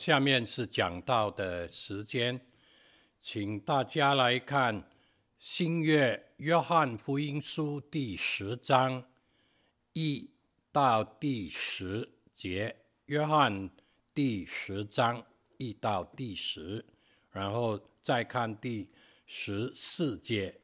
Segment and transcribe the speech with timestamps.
[0.00, 2.40] 下面是讲道的时间，
[3.20, 4.88] 请大家来看
[5.36, 9.04] 新约约翰福音书第十章
[9.92, 10.30] 一
[10.72, 12.74] 到第十节。
[13.04, 13.68] 约翰
[14.14, 15.22] 第十章
[15.58, 16.82] 一到第十，
[17.30, 18.88] 然后再看第
[19.26, 20.58] 十四节。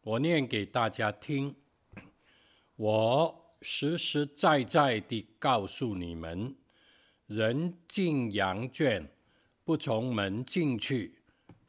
[0.00, 1.54] 我念给大家听。
[2.76, 6.56] 我实实在在地告诉你们。
[7.26, 9.10] 人进羊圈，
[9.64, 11.18] 不从门进去，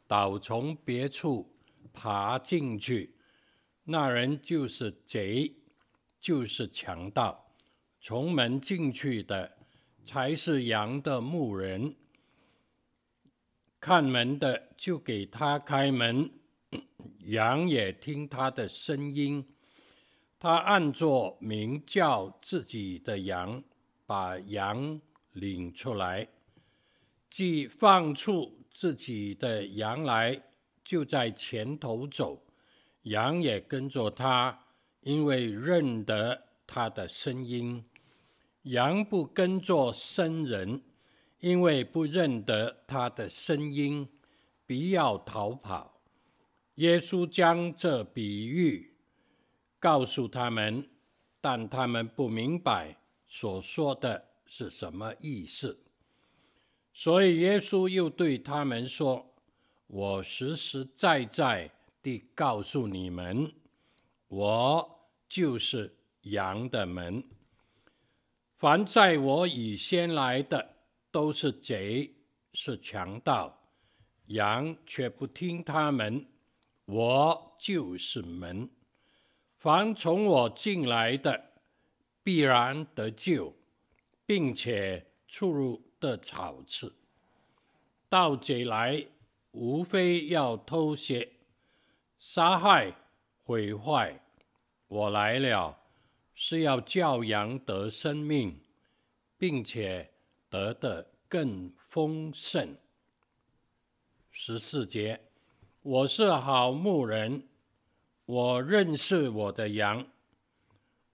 [0.06, 1.56] 倒从别处
[1.94, 3.16] 爬进去，
[3.86, 5.56] 那人就是贼，
[6.20, 7.54] 就是强盗。
[8.02, 9.58] 从门进去的，
[10.04, 11.96] 才是羊的牧人。
[13.80, 16.30] 看门的就给他开门，
[17.20, 19.48] 羊也听他的声音。
[20.38, 23.64] 他按作名叫自己的羊，
[24.06, 25.00] 把羊。
[25.36, 26.28] 领出来，
[27.30, 30.42] 既放出自己的羊来，
[30.84, 32.42] 就在前头走，
[33.04, 34.58] 羊也跟着他，
[35.02, 37.84] 因为认得他的声音。
[38.64, 40.82] 羊不跟着生人，
[41.40, 44.08] 因为不认得他的声音，
[44.66, 46.02] 必要逃跑。
[46.76, 48.96] 耶稣将这比喻
[49.80, 50.90] 告诉他们，
[51.40, 54.35] 但他们不明白所说的。
[54.46, 55.80] 是什么意思？
[56.94, 59.34] 所以耶稣又对他们说
[59.88, 61.70] ：“我实实在在
[62.02, 63.52] 地告诉你们，
[64.30, 67.22] 我就是羊的门。
[68.58, 70.76] 凡在我以先来的，
[71.12, 72.16] 都是贼，
[72.54, 73.62] 是强盗，
[74.28, 76.26] 羊却不听他们。
[76.86, 78.70] 我就是门。
[79.58, 81.52] 凡从我进来的，
[82.24, 83.54] 必然得救。”
[84.26, 86.94] 并且出入的草次，
[88.10, 89.06] 盗贼来，
[89.52, 91.32] 无非要偷窃、
[92.18, 92.96] 杀害、
[93.44, 94.20] 毁坏。
[94.88, 95.78] 我来了，
[96.34, 98.60] 是要教羊得生命，
[99.38, 100.12] 并且
[100.50, 102.76] 得的更丰盛。
[104.32, 105.20] 十四节，
[105.82, 107.48] 我是好牧人，
[108.26, 110.06] 我认识我的羊，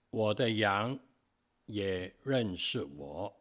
[0.10, 0.98] 我的羊。
[1.66, 3.34] 也认识我。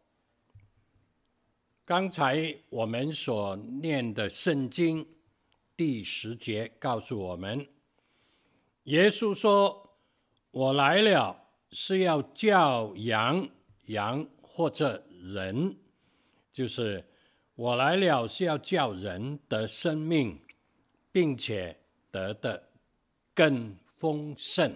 [1.85, 5.07] 刚才我们所念的圣经
[5.77, 7.67] 第十节告诉我们，
[8.85, 9.97] 耶稣说
[10.53, 13.49] ：“我来了是要叫羊，
[13.87, 15.03] 羊或者
[15.35, 15.77] 人，
[16.53, 17.05] 就是
[17.55, 20.39] 我来了是要叫人得生命，
[21.11, 21.77] 并且
[22.11, 22.69] 得的
[23.35, 24.73] 更丰盛。”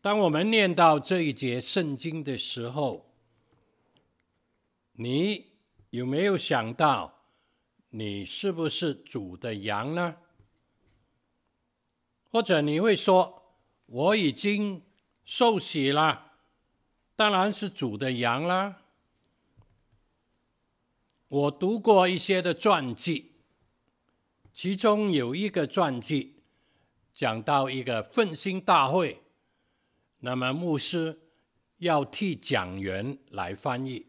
[0.00, 3.10] 当我们念到这一节圣经的时候，
[4.92, 5.46] 你
[5.90, 7.24] 有没有想到，
[7.90, 10.16] 你是不是主的羊呢？
[12.30, 13.56] 或者你会说，
[13.86, 14.82] 我已经
[15.24, 16.32] 受洗了，
[17.16, 18.82] 当然是主的羊啦。
[21.26, 23.32] 我读过一些的传记，
[24.52, 26.36] 其中有一个传记
[27.12, 29.20] 讲到一个奋兴大会。
[30.20, 31.18] 那么牧师
[31.78, 34.06] 要替讲员来翻译。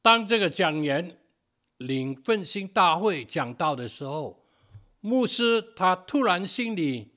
[0.00, 1.18] 当这个讲员
[1.78, 4.46] 领奋兴大会讲道的时候，
[5.00, 7.12] 牧师他突然心里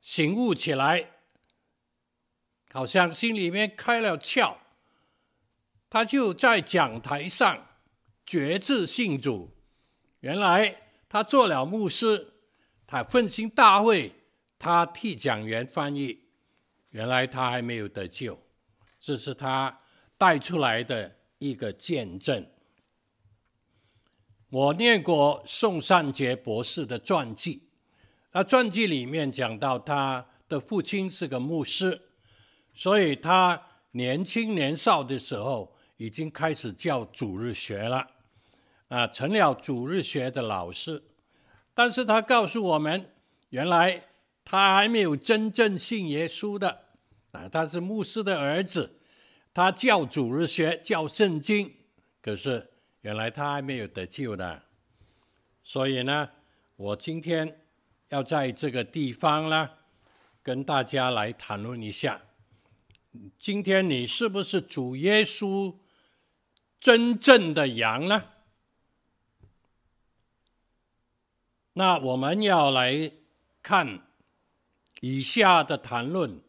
[0.00, 1.10] 醒悟起来，
[2.70, 4.56] 好像心里面开了窍，
[5.88, 7.66] 他就在讲台上
[8.26, 9.50] 决志信主。
[10.20, 12.34] 原来他做了牧师，
[12.86, 14.12] 他奋兴大会，
[14.58, 16.23] 他替讲员翻译。
[16.94, 18.38] 原来他还没有得救，
[19.00, 19.80] 这是他
[20.16, 22.46] 带出来的一个见证。
[24.48, 27.68] 我念过宋善杰博士的传记，
[28.30, 32.00] 那传记里面讲到他的父亲是个牧师，
[32.72, 38.06] 所以他年轻年少的时候已经开始教主日学了，
[38.86, 41.02] 啊，成了主日学的老师。
[41.74, 43.10] 但是他告诉我们，
[43.48, 44.00] 原来
[44.44, 46.83] 他还没有真正信耶稣的。
[47.34, 49.00] 啊，他是牧师的儿子，
[49.52, 51.74] 他教主日学，教圣经，
[52.22, 52.70] 可是
[53.00, 54.62] 原来他还没有得救的。
[55.64, 56.30] 所以呢，
[56.76, 57.66] 我今天
[58.10, 59.68] 要在这个地方呢，
[60.44, 62.22] 跟大家来谈论一下，
[63.36, 65.74] 今天你是不是主耶稣
[66.78, 68.26] 真正的羊呢？
[71.72, 73.10] 那我们要来
[73.60, 74.06] 看
[75.00, 76.40] 以下的谈论。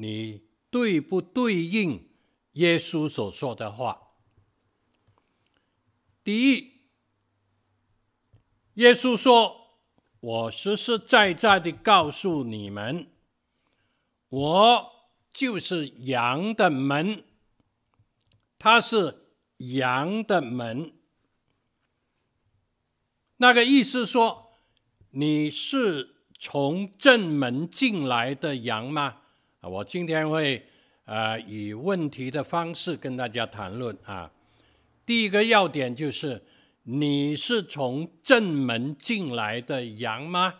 [0.00, 2.08] 你对不对应
[2.52, 4.08] 耶稣所说的话。
[6.24, 6.80] 第一，
[8.74, 9.76] 耶稣说
[10.20, 13.10] ：“我实实在在的告诉你们，
[14.30, 14.92] 我
[15.30, 17.22] 就是羊的门。
[18.58, 20.94] 他是羊的门。
[23.36, 24.56] 那个意思说，
[25.10, 29.18] 你是从正门进来的羊吗？”
[29.60, 30.64] 啊，我今天会
[31.04, 34.30] 呃以问题的方式跟大家谈论啊。
[35.04, 36.42] 第一个要点就是，
[36.84, 40.54] 你是从正门进来的羊吗？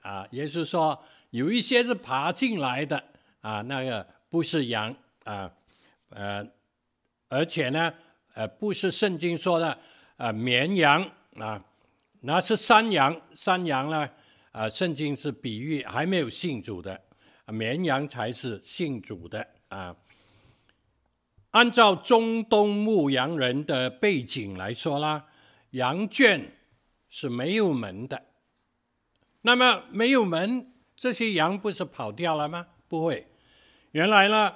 [0.00, 0.98] 啊，也就是说，
[1.30, 3.02] 有一些是爬进来的
[3.40, 5.50] 啊，那个不是羊啊，
[6.08, 6.46] 呃，
[7.28, 7.92] 而且呢，
[8.32, 9.76] 呃，不是圣经说的
[10.16, 11.06] 呃绵羊
[11.36, 11.62] 啊，
[12.20, 14.08] 那是山羊，山羊呢，
[14.52, 16.98] 啊，圣经是比喻还没有信主的，
[17.52, 19.96] 绵羊才是信主的啊。
[21.50, 25.26] 按照中东牧羊人的背景来说啦，
[25.70, 26.52] 羊圈
[27.08, 28.22] 是没有门的。
[29.42, 32.66] 那么没有门，这些羊不是跑掉了吗？
[32.86, 33.26] 不会，
[33.92, 34.54] 原来呢，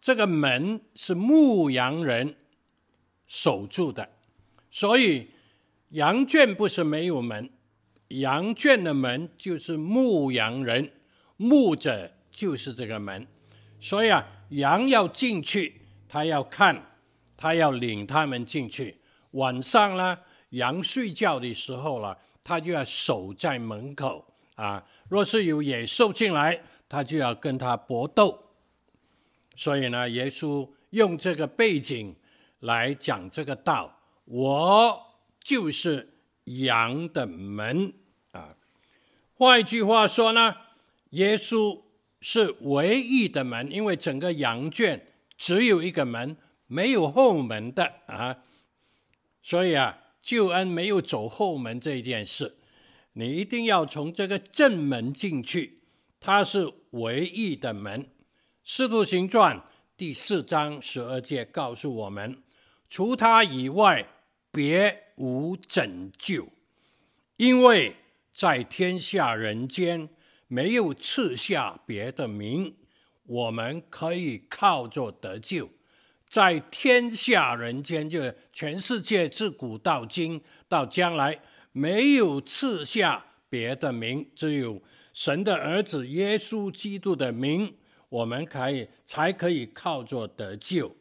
[0.00, 2.36] 这个门是牧羊人
[3.26, 4.08] 守住的，
[4.70, 5.28] 所以
[5.90, 7.50] 羊圈不是没有门，
[8.08, 10.90] 羊圈的门就是牧羊人，
[11.36, 13.26] 牧者就是这个门，
[13.80, 15.80] 所以啊，羊要进去。
[16.06, 16.80] 他要看，
[17.36, 18.98] 他要领他们进去。
[19.32, 20.16] 晚上呢，
[20.50, 24.84] 羊睡觉的时候了，他就要守在门口啊。
[25.08, 28.38] 若是有野兽进来，他就要跟他搏斗。
[29.56, 32.14] 所以呢，耶稣用这个背景
[32.60, 36.14] 来讲这个道：我就是
[36.44, 37.92] 羊的门
[38.30, 38.54] 啊。
[39.34, 40.54] 换一句话说呢，
[41.10, 41.80] 耶稣
[42.26, 45.06] 是唯一的门，因为整个羊圈。
[45.36, 46.38] 只有一个门，
[46.68, 48.44] 没有后门的啊，
[49.42, 52.56] 所以啊，救恩没有走后门这件事，
[53.12, 55.80] 你一定要从这个正门进去，
[56.18, 58.08] 它是唯一的门。
[58.62, 59.60] 使徒行传
[59.96, 62.42] 第四章十二节告诉我们，
[62.88, 64.06] 除他以外，
[64.52, 66.48] 别无拯救，
[67.36, 67.96] 因为
[68.32, 70.08] 在天下人间
[70.46, 72.74] 没有赐下别的名。
[73.26, 75.70] 我们可以靠着得救，
[76.28, 78.20] 在天下人间，就
[78.52, 81.40] 全世界自古到今到将来，
[81.72, 84.82] 没有赐下别的名，只有
[85.14, 87.74] 神的儿子耶稣基督的名，
[88.10, 90.94] 我们可以才可以靠着得救。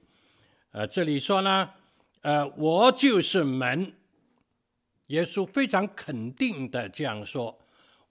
[0.71, 1.69] 呃，这里说呢，
[2.21, 3.93] 呃，我就是门。
[5.07, 7.59] 耶稣非常肯定的这样说：“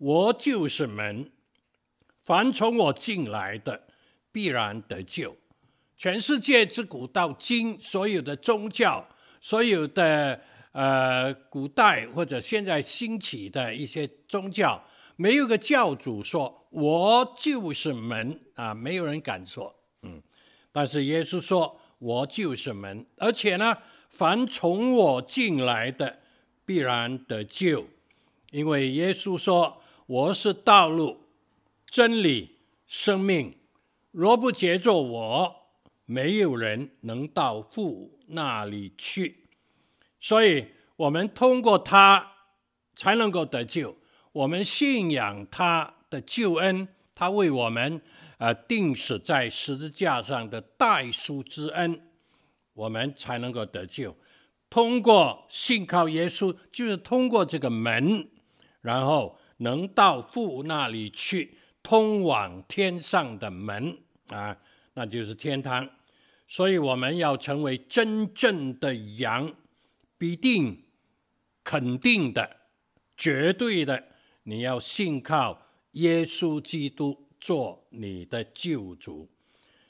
[0.03, 1.31] 我就是门，
[2.25, 3.89] 凡从我进来的。”
[4.35, 5.37] 必然得救。
[5.95, 9.07] 全世界自古到今，所有的宗教，
[9.43, 10.41] 所有的
[10.73, 14.83] 呃古代或者现在兴起的一些宗教，
[15.17, 19.75] 没有个教主说我就是门啊，没有人敢说。
[20.01, 20.23] 嗯，
[20.73, 23.77] 但是耶稣说我就是门，而且呢，
[24.09, 26.21] 凡从我进来的，
[26.65, 27.87] 必然得救，
[28.51, 29.82] 因为耶稣说
[30.13, 31.25] 我是道路、
[31.87, 33.57] 真理、生命。
[34.11, 35.57] 若不接着我，
[36.05, 39.47] 没有人能到父那里去。
[40.21, 40.67] 所以，
[40.97, 42.31] 我们通过他
[42.95, 43.97] 才能够得救。
[44.33, 48.03] 我们信仰他的救恩，他为我们
[48.37, 52.03] 呃钉死在十字架上的代赎之恩，
[52.75, 54.15] 我们才能够得救。
[54.69, 58.29] 通过信靠耶稣，就是通过这个门，
[58.83, 61.59] 然后能到父那里去。
[61.85, 64.57] 通往天上的门啊，
[64.95, 65.91] 那就是天堂。
[66.47, 69.53] 所以我们要成为真正的羊，
[70.17, 70.85] 必定、
[71.65, 72.59] 肯定的、
[73.17, 74.05] 绝对的，
[74.45, 75.61] 你要信靠
[75.93, 79.29] 耶稣基督做你的救主。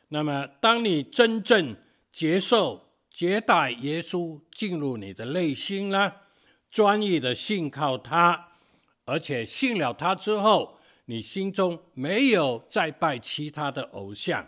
[0.08, 1.76] 那么，当你真正
[2.10, 6.10] 接受、接待耶稣进入你的内心呢，
[6.70, 8.51] 专一的信靠他，
[9.04, 10.78] 而且信了他之后。
[11.06, 14.46] 你心中没有再拜其他的偶像，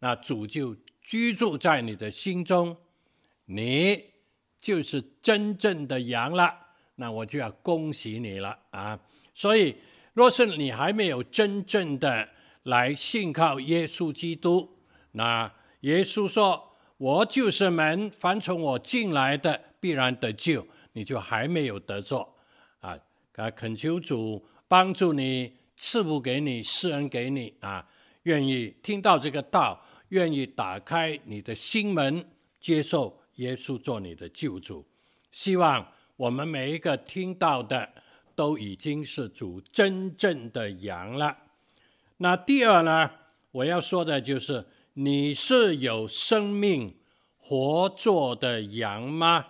[0.00, 2.76] 那主就居住在你的心中，
[3.46, 4.04] 你
[4.60, 6.54] 就是真正的羊了。
[6.96, 9.00] 那我就要恭喜你了啊！
[9.32, 9.74] 所以，
[10.12, 12.28] 若是你还没有真正的
[12.64, 14.76] 来信靠耶稣基督，
[15.12, 22.33] 那耶稣说：“我就是门，凡从我进来的，必然得救。”你就还没有得着
[23.36, 23.50] 啊！
[23.50, 25.52] 恳求主帮助你。
[25.76, 27.84] 赐福给你，施恩给你啊！
[28.22, 32.24] 愿意听到这个道，愿意打开你的心门，
[32.60, 34.86] 接受耶稣做你的救主。
[35.32, 35.84] 希望
[36.16, 37.90] 我们每一个听到的，
[38.36, 41.36] 都已经是主真正的羊了。
[42.18, 43.10] 那第二呢，
[43.50, 46.94] 我要说的就是，你是有生命
[47.36, 49.44] 活着的羊吗？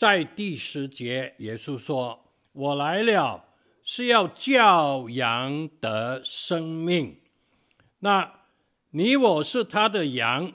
[0.00, 3.44] 在第十节，耶稣说：“我来了，
[3.82, 7.20] 是要叫羊得生命。”
[8.00, 8.32] 那
[8.92, 10.54] 你我是他的羊，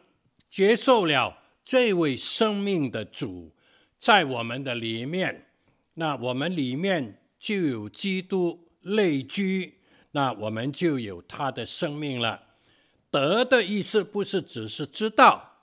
[0.50, 3.54] 接受了这位生命的主，
[4.00, 5.46] 在我们的里面，
[5.94, 9.80] 那我们里面就有基督内居，
[10.14, 12.42] 那我们就有他的生命了。
[13.12, 15.60] 得的意思不是只是知道，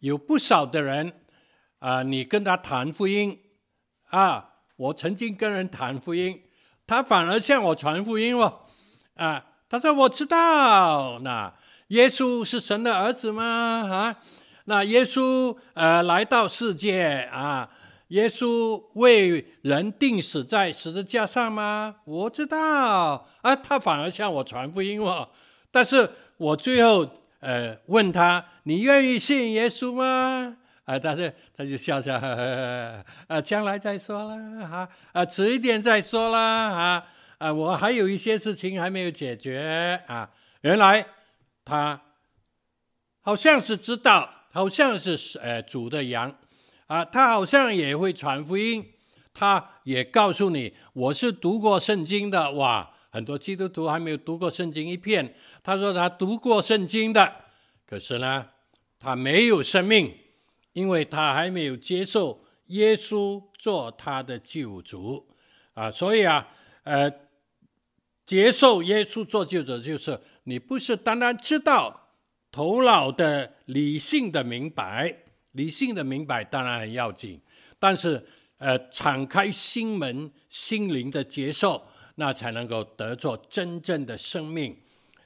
[0.00, 1.20] 有不少的人
[1.82, 3.36] 啊、你跟他谈福音
[4.10, 6.40] 啊，我曾经跟人谈福音，
[6.86, 8.60] 他反而向我传福音哦，
[9.16, 11.52] 啊，他说我知道那。
[11.88, 13.44] 耶稣是神的儿子吗？
[13.44, 14.16] 啊，
[14.66, 17.68] 那耶稣呃来到世界啊，
[18.08, 21.96] 耶稣为人钉死在十字架上吗？
[22.04, 25.28] 我知道啊，他反而向我传福音哦。
[25.70, 26.08] 但是
[26.38, 27.06] 我最后
[27.40, 30.56] 呃问他，你愿意信耶稣吗？
[30.84, 37.06] 啊，但是他就笑笑，呵呵啊，将来再说啦，哈，啊，迟一点再说啦，啊，
[37.38, 40.30] 啊，我还有一些事情还没有解决啊，
[40.62, 41.06] 原来。
[41.64, 42.02] 他
[43.20, 46.36] 好像是知道，好像是呃主的羊
[46.88, 48.84] 啊，他好像也会传福音，
[49.32, 57.32] 他也告诉你我是读过圣经的哇，很多基督徒还没有读过圣经一片，他说他读过圣经的，
[57.86, 58.44] 可是呢，
[58.98, 60.12] 他没有生命，
[60.72, 65.28] 因为他还没有接受耶稣做他的救主
[65.74, 66.48] 啊，所以啊，
[66.84, 67.10] 呃，
[68.24, 70.20] 接受耶稣做救主就是。
[70.44, 72.16] 你不是单单知道
[72.50, 75.16] 头脑的理性的明白，
[75.52, 77.40] 理性的明白当然很要紧，
[77.78, 78.20] 但是
[78.58, 81.80] 呃，敞开心门、心灵的接受，
[82.16, 84.76] 那才能够得着真正的生命。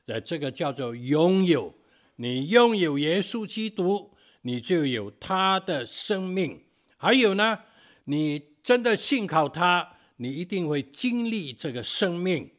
[0.05, 1.73] 呃，这个叫做拥有。
[2.17, 4.15] 你拥有耶稣基督，
[4.47, 6.63] 你就有他的生命。
[6.97, 7.59] 还有呢，
[8.05, 12.53] 你真的信靠他，你一定会经历这个生命。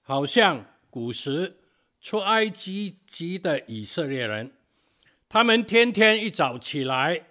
[0.00, 1.58] 好像古时。
[2.02, 4.52] 出埃及籍的以色列人，
[5.28, 7.26] 他们天天一早起来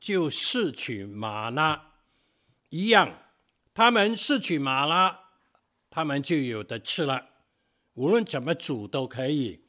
[0.00, 1.88] 就拾取吗哪
[2.70, 3.18] 一样，
[3.74, 5.18] 他们拾取吗哪，
[5.90, 7.26] 他们就有的吃了，
[7.92, 9.60] 无论怎么煮都可以，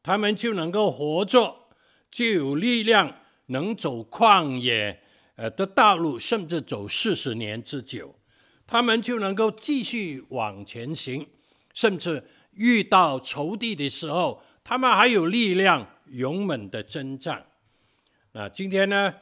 [0.00, 1.67] 他们就能够活着，
[2.10, 3.14] 就有力量，
[3.46, 5.02] 能走旷野
[5.36, 8.14] 呃的道路，甚至走四十年之久，
[8.66, 11.26] 他们就能够继续往前行，
[11.72, 12.24] 甚至。
[12.54, 17.46] 遇到仇敌的时候，他们还有力量勇猛的征战。
[18.32, 19.14] 那今天呢，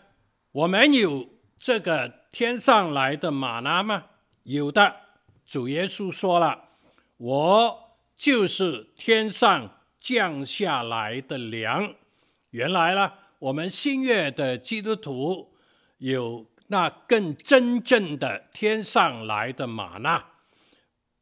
[0.52, 1.28] 我们有
[1.58, 4.04] 这个天上来的吗哪吗？
[4.44, 4.96] 有的。
[5.44, 6.70] 主耶稣说了
[7.18, 11.94] ：“我就是天上降下来的粮。”
[12.56, 15.52] 原来呢，我们新约的基督徒
[15.98, 20.24] 有那更真正的天上来的吗哪，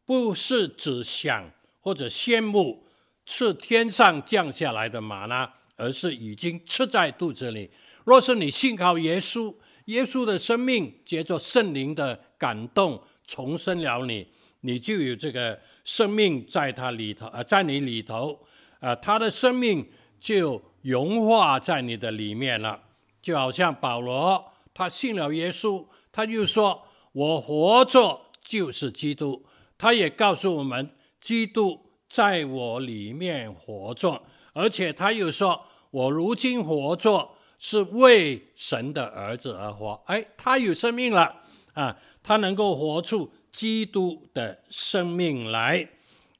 [0.05, 1.51] 不是只想。
[1.81, 2.87] 或者羡慕
[3.27, 7.69] 吃天上降下来的吗哪，而是已经吃在肚子里。
[8.05, 9.55] 若是你信靠耶稣，
[9.87, 14.27] 耶稣的生命借着圣灵的感动重生了你，
[14.61, 18.39] 你就有这个生命在他里头，呃，在你里头，
[18.79, 19.87] 呃，他的生命
[20.19, 22.81] 就融化在你的里面了。
[23.21, 29.45] 就好像保罗，他信了耶稣，他就说：“我活着就是基督。”
[29.77, 30.95] 他也告诉我们。
[31.21, 34.23] 基督在我里面活着，
[34.53, 41.35] 而且他又说：“我如今活着是为神的儿子而活。”哎，他有生命了
[41.73, 41.97] 啊！
[42.23, 45.89] 他能够活出基督的生命来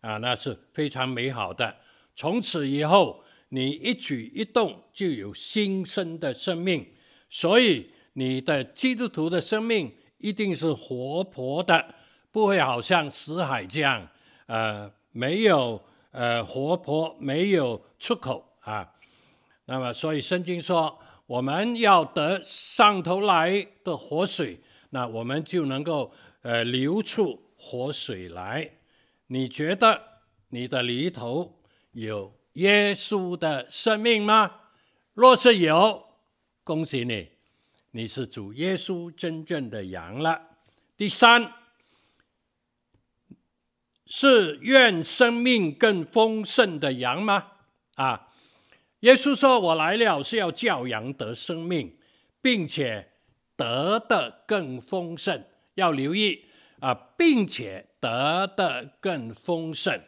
[0.03, 1.77] 啊，那是非常美好的。
[2.15, 6.87] 从此以后，你一举一动就有新生的生命，
[7.29, 11.95] 所以你的基督徒的生命一定是活泼的，
[12.31, 14.09] 不会好像死海这样。
[14.47, 18.93] 呃，没有呃活泼，没有出口啊。
[19.67, 24.61] 那么，所以圣经说，我们要得上头来的活水，
[24.91, 28.71] 那我们就能够呃流出活水来。
[29.29, 30.03] 你觉得
[30.51, 31.61] 你的里头
[31.93, 34.51] 有耶稣的生命吗？
[35.15, 36.05] 若是有，
[36.65, 37.29] 恭喜你，
[37.93, 40.59] 你是主耶稣真正的羊了。
[40.97, 41.53] 第三。
[44.07, 47.53] 是愿生命更丰盛的羊吗？
[47.95, 48.29] 啊。
[49.01, 51.97] 耶稣说：“我来了是要叫羊得生命，
[52.41, 53.13] 并且
[53.57, 55.45] 得的更丰盛。
[55.75, 56.45] 要留意
[56.81, 60.01] 啊，并且得的更丰盛。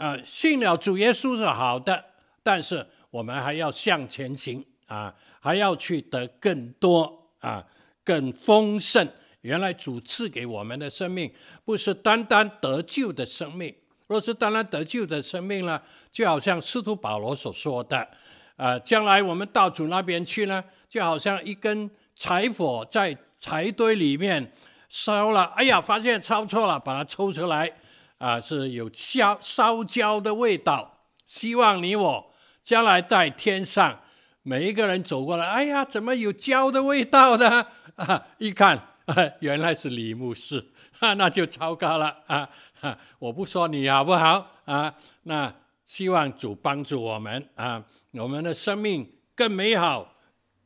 [0.00, 2.02] 啊，信了主耶稣是好的，
[2.42, 7.62] 但是我们还要向前行啊，还要去得更多啊，
[8.02, 9.06] 更丰盛。
[9.42, 11.30] 原来主赐给我们的生命，
[11.66, 13.74] 不是单单得救的生命。
[14.06, 15.80] 若是单单得救的生命呢，
[16.10, 18.08] 就好像使徒保罗所说的。”
[18.56, 24.50] 啊，将来我们到主那边去呢，就好像一根柴火在柴堆里面
[24.88, 27.70] 烧了，哎呀，发现烧错了，把它抽出来，
[28.20, 31.08] 啊，是有烧烧焦的味道。
[31.24, 34.00] 希望你我将来在天上，
[34.42, 37.66] 每一个人走过来，哎呀，怎么有焦的味道呢？
[37.96, 42.48] 啊，一看，啊，原来是李牧师，啊，那就糟糕了啊，
[42.80, 42.96] 啊！
[43.18, 44.94] 我不说你好不好啊？
[45.24, 45.52] 那。
[45.82, 50.14] 希望主帮助我们啊，我们的生命更美好、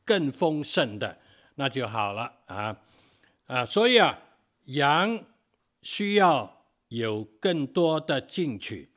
[0.03, 1.17] 更丰盛的，
[1.55, 2.77] 那就好了啊
[3.47, 3.65] 啊！
[3.65, 4.15] 所以啊，
[4.65, 5.19] 羊
[5.81, 6.54] 需要
[6.97, 8.89] 有更多的进取，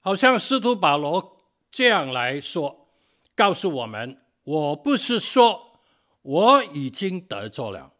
[0.00, 1.38] 好像司徒保罗
[1.70, 2.88] 这样来说，
[3.34, 5.78] 告诉我们：我不是说
[6.22, 7.92] 我已经得着了，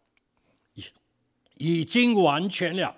[0.74, 0.84] 已
[1.56, 2.96] 已经完全了，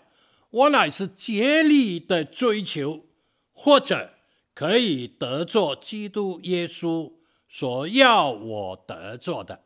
[0.51, 3.07] 我乃是竭力的追求，
[3.53, 4.11] 或者。
[4.57, 7.13] 可以得着基督耶稣
[7.49, 9.64] 所要我得着的，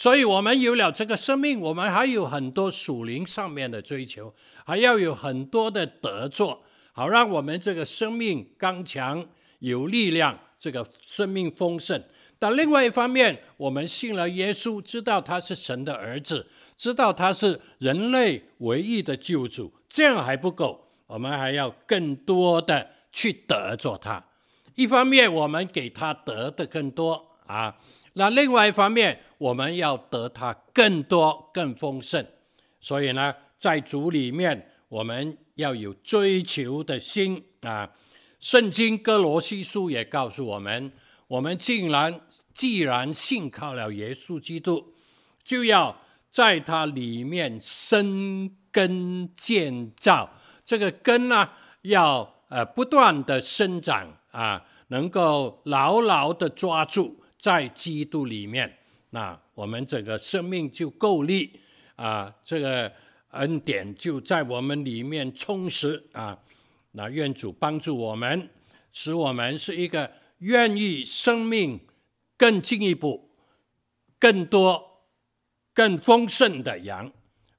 [0.00, 9.22] 所以我们有了这个生命，我们还有很多属灵上面的追求，还要有很多的得做，好让我们这个生命刚强
[9.58, 12.02] 有力量，这个生命丰盛。
[12.38, 16.46] 但另外一方面，我们信了耶稣，知道他是神的儿子，
[16.78, 22.88] 知道他是人类唯一的救主，这样还不够，我们还要更多的。
[23.12, 24.24] 去得着他，
[24.76, 27.76] 一方面我们给他得的更多啊，
[28.20, 32.22] 那另外一方面我们要得他更多更丰盛，
[32.78, 37.88] 所以呢，在主里面我们要有追求的心啊。
[38.38, 40.92] 圣经哥罗西书也告诉我们，
[41.28, 42.20] 我们既然
[42.52, 44.92] 既然信靠了耶稣基督，
[45.42, 45.96] 就要
[46.30, 50.28] 在他里面生根建造，
[50.62, 51.48] 这个根呢
[51.80, 52.36] 要。
[52.50, 58.76] 呃，不断的生长啊，能够牢牢的抓住在基督里面，
[59.10, 61.58] 那我们整个生命就够力
[61.96, 62.92] 啊，这个
[63.30, 66.38] 恩典就在我们里面充实啊。
[66.92, 68.50] 那愿主帮助我们，
[68.92, 71.80] 使我们是一个愿意生命
[72.36, 73.30] 更进一步、
[74.18, 75.06] 更多、
[75.72, 77.10] 更丰盛的羊。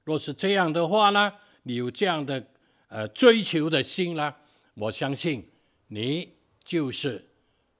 [0.04, 1.32] 若是这样的话呢，
[1.64, 2.46] 你有这样的
[2.86, 4.32] 呃追求的心呢？
[4.74, 5.50] 我相信
[5.88, 6.28] 你
[6.62, 7.28] 就是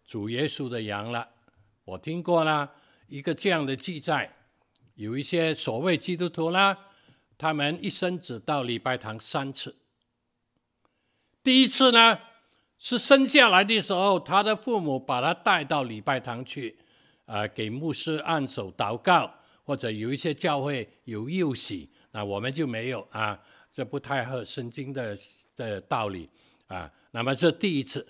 [0.05, 1.29] 主耶稣的羊了。
[1.85, 2.69] 我听过呢
[3.09, 4.35] 一个这样的记载，
[4.95, 6.77] 有一些所谓基督徒啦，
[7.37, 9.77] 他们一生只到礼拜堂三次。
[11.43, 12.19] 第一次呢，
[12.79, 16.79] 是生下来的时候，他的父母把他带到礼拜堂去，
[17.27, 23.41] 啊、给牧师按手祷告，或者有一些教会有幼洗，那我们就没有啊，
[23.73, 25.19] 这不太合圣经的
[25.57, 26.29] 的道理。
[26.69, 28.07] 啊，那么这第一次，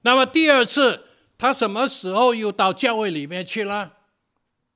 [0.00, 1.04] 那么第二次，
[1.36, 3.92] 他什么时候又到教会里面去了？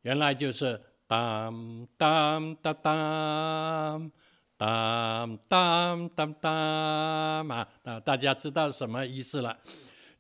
[0.02, 4.10] 原来就是当当当当
[4.56, 7.68] 当当当当啊！
[7.84, 9.58] 啊，大家知道什么意思了？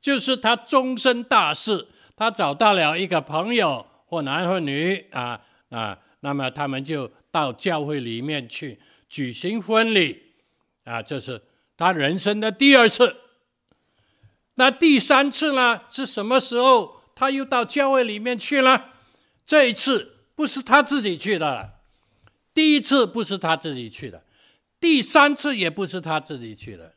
[0.00, 10.22] 就是他终身大事，他找到了一个朋友或男或女啊啊，那么他们就到教会里面去举行婚礼
[10.84, 11.42] 啊，这是。
[11.76, 13.14] 他人生的第二次，
[14.58, 15.80] 那第三次呢？
[15.88, 18.90] 是什么时候他又到教会里面去了？
[19.46, 21.74] 这一次不是他自己去的，
[22.52, 24.24] 第一次不是他自己去的，
[24.80, 26.92] 第三次也不是他自己去的。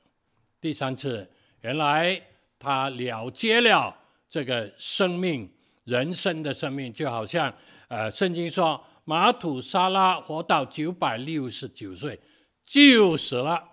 [0.60, 1.30] 第三次，
[1.62, 2.20] 原来
[2.58, 3.96] 他了结了
[4.28, 5.48] 这个生命，
[5.84, 7.54] 人生的生命，就好像
[7.90, 12.20] 呃，圣经说，马土沙拉活到九百六十九岁
[12.66, 13.64] 就死了。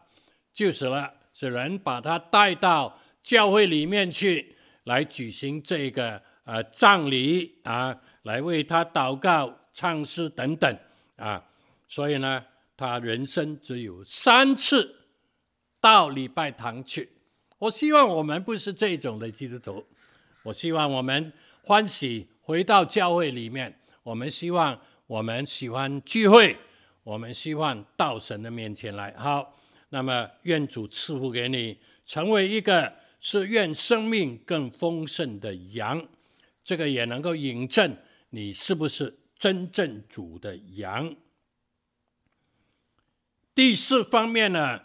[0.53, 10.79] 就死了，是人把他带到教会里面去，来举行这个呃葬礼啊，来为他祷告、唱诗等等
[11.17, 11.45] 啊。
[11.87, 12.43] 所以呢，
[12.75, 14.97] 他人生只有三次
[15.79, 17.07] 到礼拜堂去。
[17.59, 19.85] 我希望我们不是这种的基督徒，
[20.43, 23.79] 我希望我们欢喜回到教会里面。
[24.03, 26.57] 我们希望我们喜欢聚会，
[27.05, 29.13] 我们希望到神的面前来。
[29.19, 29.55] 好。
[29.91, 36.07] 那么，愿主赐福给你，成为一个是愿生命更丰盛的羊，
[36.63, 37.97] 这个也能够引证
[38.31, 41.17] 你是不是真正主的羊。
[43.55, 44.83] 第四方面呢，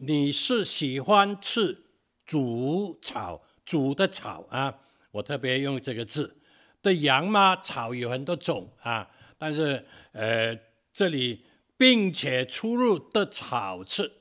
[0.00, 1.84] 你是喜欢吃
[2.26, 4.80] 主草，主的草啊，
[5.10, 6.36] 我特别用这个字
[6.82, 7.56] 的羊吗？
[7.56, 10.54] 草有很多种啊，但是呃，
[10.92, 11.46] 这里
[11.78, 14.12] 并且出入的草吃，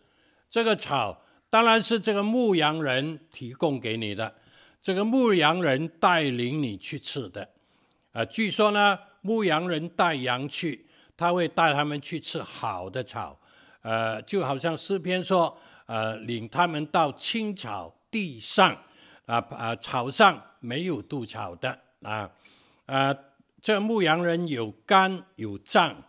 [0.50, 1.26] 这个草。
[1.52, 4.34] 当然是这个牧羊人提供给你的，
[4.82, 7.48] 这个牧羊人带领你去吃的，
[8.14, 10.86] 啊，据说呢，牧羊人带羊去，
[11.18, 13.38] 他会带他们去吃好的草，
[13.82, 15.56] 呃，就好像诗篇说，
[15.88, 18.74] 呃，领他们到青草地上，
[19.26, 22.32] 啊啊，草上没有毒草的，啊，
[22.86, 23.14] 呃，
[23.62, 26.02] 这牧羊人有肝有脏，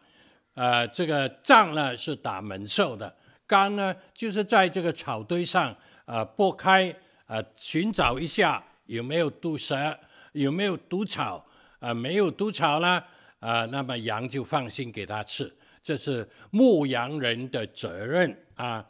[0.54, 3.12] 呃，这个脏呢是打猛兽的。
[3.46, 6.94] 肝呢，就是在这个草堆上，啊，拨开，
[7.26, 9.98] 呃，寻找一下有没有毒蛇，
[10.32, 11.44] 有没有毒草，
[11.80, 13.02] 呃，没有毒草呢，
[13.40, 18.86] 呃，那么羊就放心给他吃，这是牧羊人的责任啊。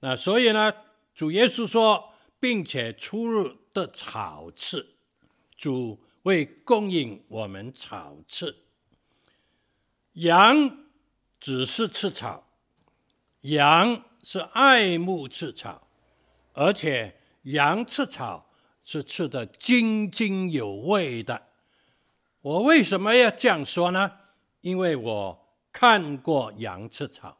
[0.00, 0.72] 那所以呢，
[1.14, 4.86] 主耶稣说，并且出入的草吃，
[5.56, 8.54] 主会供应我们草吃，
[10.14, 10.76] 羊
[11.40, 12.46] 只是吃草。
[13.44, 15.86] 羊是爱慕吃草，
[16.54, 18.46] 而且羊吃草
[18.82, 21.42] 是吃得津津有味的。
[22.40, 24.10] 我为什么要这样说呢？
[24.62, 27.36] 因为我看过羊吃草。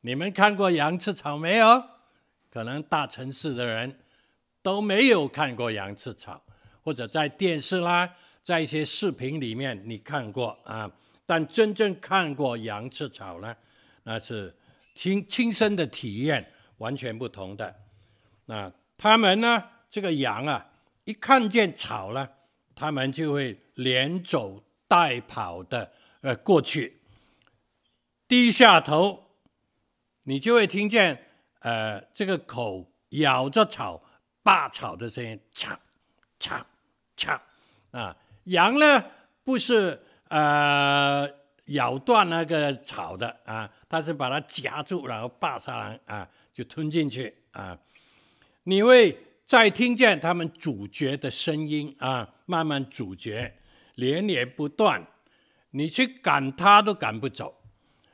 [0.00, 1.82] 你们看过羊吃草没有？
[2.50, 4.00] 可能大城市的人
[4.62, 6.42] 都没有看过羊吃草，
[6.82, 8.08] 或者在电视啦，
[8.42, 10.90] 在一些视频里面你看过啊。
[11.26, 13.54] 但真正看过羊吃草呢，
[14.04, 14.56] 那是。
[14.94, 17.74] 亲亲身的体验完全不同的，
[18.46, 19.64] 那他们呢？
[19.88, 20.66] 这个羊啊，
[21.04, 22.30] 一看见草了，
[22.74, 27.00] 他们就会连走带跑的，呃，过去，
[28.26, 29.30] 低下头，
[30.22, 31.26] 你就会听见，
[31.60, 34.02] 呃，这个口咬着草、
[34.42, 35.76] 拔草的声音，嚓
[36.38, 36.62] 嚓
[37.16, 37.38] 嚓
[37.90, 39.04] 啊，羊呢，
[39.42, 41.42] 不是呃。
[41.66, 47.78] 咬断那个草的啊，它是把它夹住，然后拔下来啊，就吞进去啊。
[48.62, 53.52] 你会再听见他们咀嚼的声音啊，慢慢咀嚼，
[53.96, 55.06] 连连不断。
[55.72, 57.54] 你去赶它都赶不走。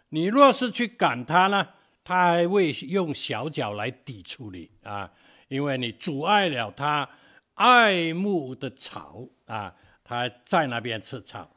[0.09, 1.69] 你若是去赶它呢，
[2.03, 5.09] 它还会用小脚来抵触你啊，
[5.47, 7.09] 因为你阻碍了它
[7.55, 11.49] 爱慕的草啊，它在那边吃草，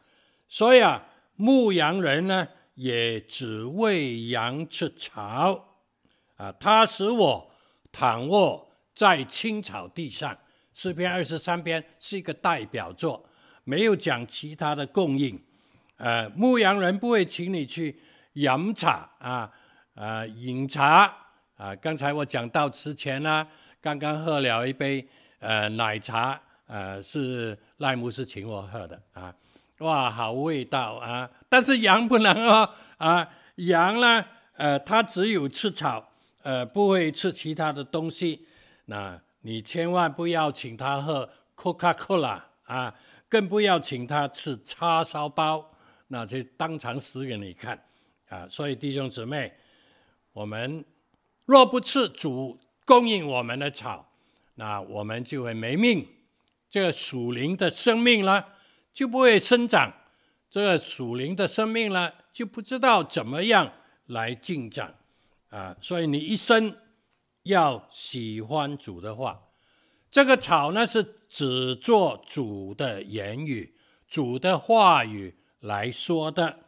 [0.47, 1.07] 所以啊。
[1.37, 5.77] 牧羊人呢，也只喂羊吃草，
[6.37, 7.51] 啊，他使我
[7.91, 10.37] 躺卧在青草地上。
[10.73, 13.25] 诗篇二十三篇是一个代表作，
[13.65, 15.37] 没有讲其他的供应。
[15.97, 18.01] 呃，牧羊人不会请你去
[18.33, 19.51] 饮茶啊，
[19.95, 21.13] 呃，饮茶
[21.55, 21.75] 啊。
[21.75, 23.45] 刚才我讲到之前呢，
[23.81, 25.05] 刚刚喝了一杯
[25.39, 29.35] 呃奶茶，呃，是赖牧师请我喝的啊。
[29.79, 31.29] 哇，好味道啊！
[31.51, 36.09] 但是羊不能哦， 啊，羊呢，呃，它只有吃草，
[36.43, 38.47] 呃，不会吃其他的东西。
[38.85, 42.95] 那你千万不要请它喝 Coca-Cola 啊，
[43.27, 45.73] 更不要请它吃叉烧包，
[46.07, 47.77] 那就当场死给你看
[48.29, 48.47] 啊！
[48.49, 49.53] 所以弟兄姊妹，
[50.31, 50.85] 我们
[51.43, 54.09] 若不吃主供应我们的草，
[54.55, 56.07] 那我们就会没命。
[56.69, 58.41] 这个属灵的生命呢，
[58.93, 59.91] 就不会生长，
[60.51, 63.71] 这个属灵的生命呢，就不知道怎么样
[64.07, 64.93] 来进展
[65.47, 65.77] 啊！
[65.79, 66.75] 所以你一生
[67.43, 69.41] 要喜欢主的话，
[70.11, 73.77] 这个草呢是只做主的言语、
[74.09, 76.59] 主的话语来说的，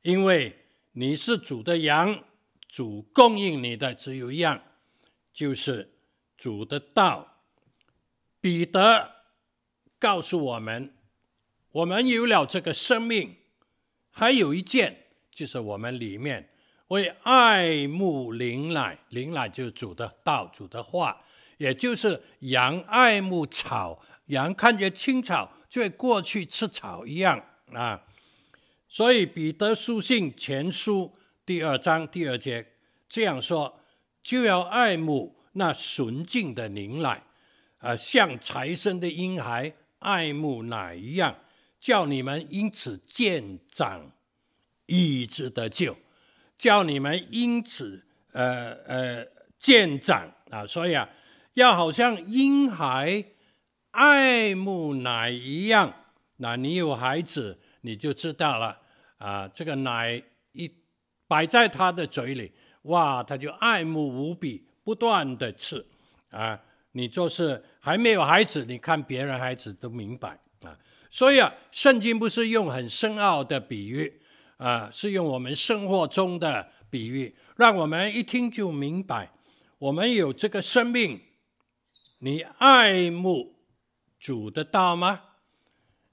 [0.00, 2.24] 因为你是主的羊，
[2.66, 4.62] 主供应你的只有一样，
[5.34, 5.98] 就是
[6.38, 7.42] 主的道。
[8.40, 9.10] 彼得
[9.98, 10.94] 告诉我们。
[11.72, 13.36] 我们有了这个生命，
[14.10, 16.48] 还有一件，就是我们里面
[16.88, 21.20] 为爱慕灵奶，灵奶就是主的道、主的话，
[21.58, 28.02] 也就是羊爱慕草，羊看见青草就会过去吃草一样啊。
[28.88, 32.66] 所以彼得书信前书第二章第二节
[33.06, 33.78] 这样说：
[34.22, 37.22] 就要爱慕那纯净的灵奶，
[37.78, 41.36] 啊，像财生的婴孩爱慕奶一样。
[41.80, 44.10] 叫你们因此渐长，
[44.86, 45.94] 以致得救；
[46.56, 49.26] 叫你们因此呃呃
[49.58, 51.08] 渐长啊，所以啊，
[51.54, 53.24] 要好像婴孩
[53.90, 55.92] 爱慕奶一样。
[56.36, 58.78] 那你有孩子，你就知道了
[59.18, 59.48] 啊。
[59.48, 60.72] 这个奶一
[61.26, 65.84] 摆在他的嘴里，哇，他就爱慕无比，不断的吃
[66.30, 66.60] 啊。
[66.92, 70.38] 你就是还没有孩子，你看别人孩子都明白。
[71.10, 74.20] 所以啊，圣经不是用很深奥的比喻
[74.58, 79.32] 啊，是用我们生活中的比喻，让我们一听就明白。
[79.78, 81.20] 我们有这个生命，
[82.18, 83.56] 你爱慕
[84.18, 85.22] 主的道吗？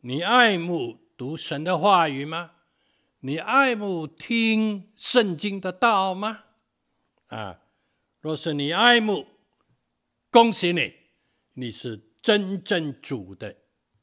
[0.02, 2.52] 你爱慕读神的话语吗？
[3.22, 6.44] 你爱慕听圣经的道吗？
[7.28, 7.60] 啊，
[8.22, 9.26] 若是你爱慕，
[10.30, 10.94] 恭喜你，
[11.54, 13.56] 你是真正主的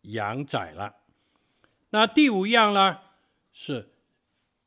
[0.03, 0.97] 羊仔了。
[1.91, 3.01] 那第五样呢？
[3.53, 3.93] 是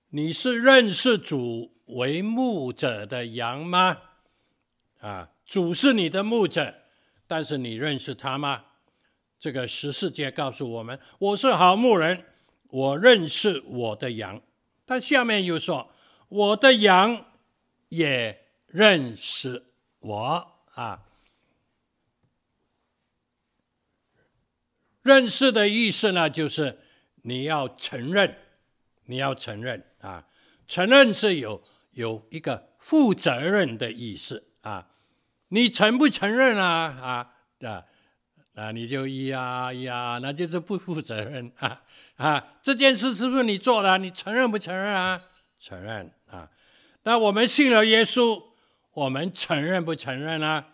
[0.10, 3.98] 你是认识主为牧者的羊吗？
[5.00, 6.74] 啊，主是你的牧者，
[7.28, 8.66] 但是你认识他吗？
[9.40, 12.26] 这个十四节告诉我们：“我是好牧人，
[12.70, 14.42] 我认识我的羊。”
[14.86, 15.92] 但下面又说
[16.30, 17.26] ：“我的羊
[17.90, 19.66] 也认识
[20.00, 21.05] 我。”啊，
[25.06, 26.80] 认识的意思呢，就是
[27.22, 28.36] 你要承认，
[29.06, 30.26] 你要承认啊，
[30.68, 34.88] 承认是有有一个负责任的意思啊。
[35.50, 36.66] 你承不承认啊？
[37.00, 37.86] 啊啊！
[38.54, 41.84] 那，你就呀呀，那就是不负责任啊
[42.16, 42.58] 啊！
[42.64, 44.00] 这件事是不是你做的？
[44.00, 45.22] 你承认不承认啊？
[45.60, 46.50] 承认啊！
[47.04, 48.42] 那我们信了耶稣，
[48.94, 50.70] 我们承认不承认啊？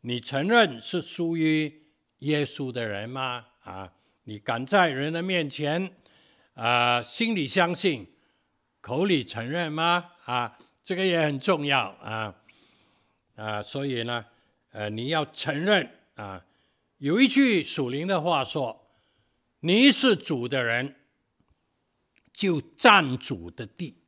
[0.00, 1.86] 你承认是属于
[2.18, 3.46] 耶稣的人吗？
[3.68, 3.92] 啊，
[4.24, 5.94] 你敢在人的面前
[6.54, 8.10] 啊，心里相信，
[8.80, 10.12] 口里承认吗？
[10.24, 12.34] 啊，这个也很重要啊
[13.36, 13.62] 啊！
[13.62, 14.24] 所以呢，
[14.70, 16.46] 呃，你要承认啊。
[16.96, 18.88] 有一句属灵的话说
[19.60, 20.96] ：“你是主的人，
[22.32, 24.02] 就占主的地，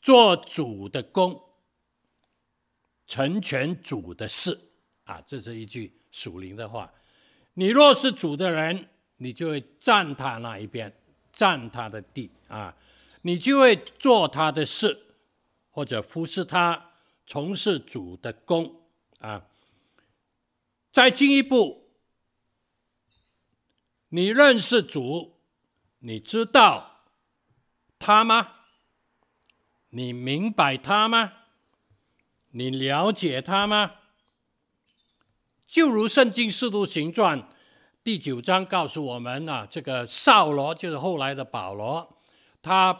[0.00, 1.38] 做主的工，
[3.06, 4.58] 成全主的事。”
[5.04, 6.90] 啊，这是一句属灵的话。
[7.58, 10.94] 你若是主的人，你就会站他那一边，
[11.32, 12.76] 站他的地啊，
[13.22, 15.06] 你就会做他的事，
[15.70, 16.90] 或者服侍他，
[17.26, 18.82] 从事主的工
[19.20, 19.46] 啊。
[20.92, 21.88] 再进一步，
[24.10, 25.38] 你认识主，
[26.00, 27.04] 你知道
[27.98, 28.52] 他吗？
[29.88, 31.32] 你明白他吗？
[32.50, 33.94] 你了解他吗？
[35.66, 37.40] 就如《圣经·使徒行传》
[38.04, 42.18] 第九章告诉我们啊，这个扫罗就是后来的保罗，
[42.62, 42.98] 他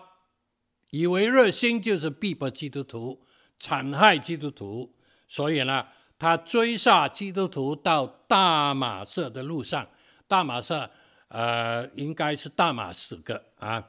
[0.91, 3.23] 以为热心就是逼迫基督徒、
[3.59, 4.95] 残害基督徒，
[5.27, 5.87] 所以呢。
[6.19, 9.87] 他追杀基督徒到大马色的路上，
[10.27, 10.91] 大马色，
[11.29, 13.85] 呃，应该是大马士革啊。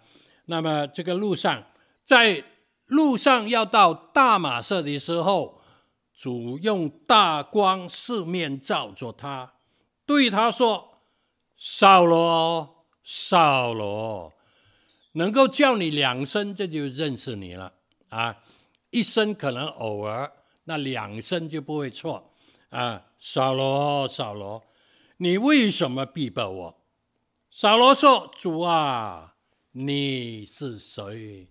[0.48, 1.64] 那么这个路上，
[2.04, 2.44] 在
[2.88, 5.62] 路上要到大马色的时候，
[6.18, 9.54] 主用大光四面照着他，
[10.06, 11.04] 对他说
[11.56, 14.34] ：“扫罗，扫罗，
[15.14, 17.72] 能够叫你两声，这就认识你了
[18.10, 18.38] 啊。
[18.90, 20.34] 一声可能偶尔。”
[20.70, 22.34] 那两声就不会错
[22.72, 23.06] 啊！
[23.18, 24.62] 扫罗，扫罗，
[25.16, 26.84] 你为什么逼迫我？
[27.50, 29.36] 扫罗说：“主啊，
[29.72, 31.48] 你是谁？”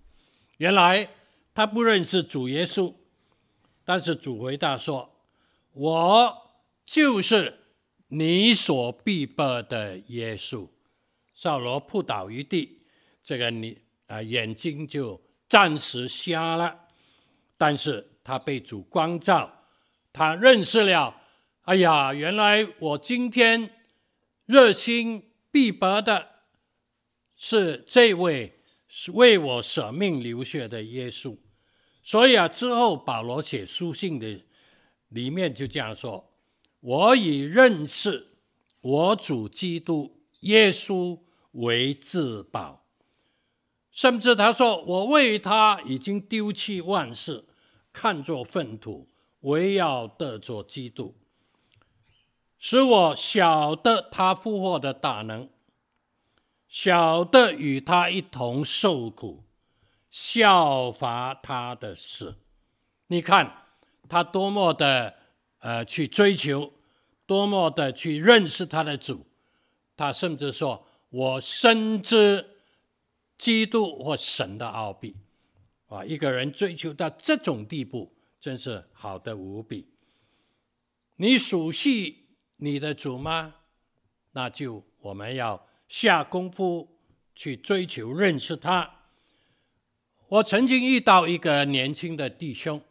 [0.58, 1.08] 原来
[1.54, 2.92] 他不认识主耶稣，
[3.86, 5.10] 但是主回答说
[5.72, 6.50] ：“我
[6.84, 7.58] 就是
[8.08, 10.68] 你所必得的耶稣。”
[11.32, 12.82] 扫罗扑倒于地，
[13.22, 15.18] 这个你啊眼睛就
[15.48, 16.88] 暂时瞎了，
[17.56, 18.12] 但是。
[18.26, 19.68] 他被主光照，
[20.12, 21.22] 他认识了。
[21.60, 23.70] 哎呀，原来我今天
[24.46, 26.28] 热心必得的
[27.36, 28.52] 是这位
[29.12, 31.38] 为我舍命流血的耶稣。
[32.06, 34.40] 所以啊，之后保罗写书信的
[35.08, 36.30] 里面就这样说
[36.78, 38.28] ：“我以认识
[38.80, 41.18] 我主基督耶稣
[41.50, 42.86] 为至宝。”
[43.90, 47.44] 甚至他说：“我为他已经丢弃万事。”
[47.92, 49.08] 看作粪土，
[49.40, 51.16] 唯要得着基督，
[52.56, 55.48] 使我晓得他复活的大能，
[56.68, 59.42] 晓得与他一同受苦，
[60.16, 62.36] 效法他的事。
[63.08, 63.66] 你看
[64.08, 65.14] 他多么的
[65.58, 66.72] 呃去追求，
[67.26, 69.26] 多么的去认识他的主。
[69.94, 72.62] 他甚至说：“我深知
[73.36, 75.14] 基督或神的奥秘。”
[75.88, 79.86] 啊，一个人追求到这种地步，真是好的无比。
[81.16, 83.56] 你熟悉你的主吗？
[84.32, 86.98] 那就我们要下功夫
[87.34, 88.95] 去追求认识他。
[90.28, 92.82] 我曾经遇到一个年轻的弟兄，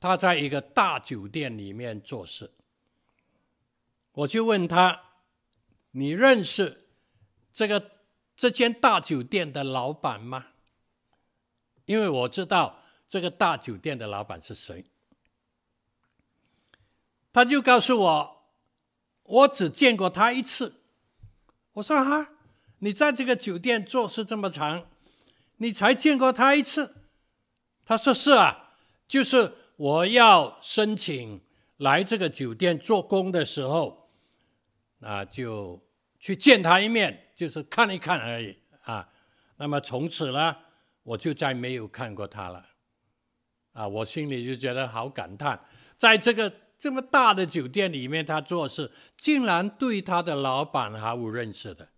[0.00, 2.50] 他在一个大酒店里面做事。
[4.12, 5.02] 我就问他
[5.92, 6.86] ：“你认识
[7.52, 7.90] 这个
[8.36, 10.46] 这间大酒店的老板吗？”
[11.84, 14.86] 因为我知道这个大酒店的老板是谁。
[17.30, 18.46] 他就告诉我
[19.24, 20.80] ：“我只见过他一次。”
[21.74, 22.30] 我说：“哈，
[22.78, 24.86] 你在这个酒店做事这么长，
[25.58, 26.94] 你才见过他一次？”
[27.84, 28.74] 他说：“是啊，
[29.06, 31.40] 就是我要申请
[31.76, 34.02] 来这个酒店做工的时候。”
[35.00, 35.78] 啊，就
[36.18, 39.06] 去见他一面，就是看一看而已啊。
[39.58, 40.56] 那么从此呢，
[41.02, 42.64] 我就再没有看过他了。
[43.74, 45.62] 啊，我心里就觉得好感叹，
[45.98, 51.90] 在这个这么大的酒店里面，他做事竟然对他的老板毫无认识的，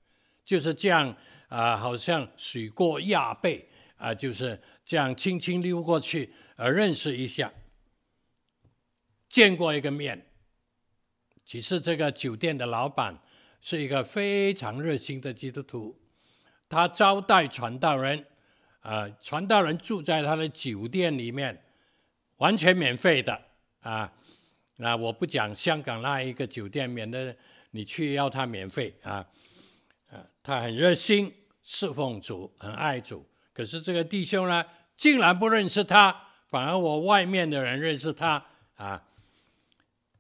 [0.45, 1.17] 就是这样
[1.49, 7.53] 啊，好像水过鸭背啊，就是这样轻轻溜过去，而认识一下，
[9.29, 10.27] 见过一个面。
[11.45, 13.17] 其实这个酒店的老板
[13.61, 15.97] 是一个非常热心的基督徒，
[16.69, 18.27] 他招待传道人，
[18.81, 21.63] 啊、传道人住在他的酒店里面，
[22.39, 23.41] 完全免费的
[23.81, 24.13] 啊。
[24.79, 27.35] 那我不讲香港那一个酒店，免得
[27.71, 29.25] 你去要他免费啊。
[30.11, 33.27] 啊，他很热心，侍奉主，很爱主。
[33.53, 34.65] 可是这个弟兄呢，
[34.97, 36.15] 竟然不认识他，
[36.49, 38.45] 反而我外面的人认识他
[38.77, 39.03] 啊。